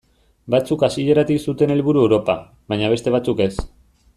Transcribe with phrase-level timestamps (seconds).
[0.53, 2.37] Batzuk hasieratik zuten helburu Europa,
[2.73, 3.55] baina beste batzuk ez.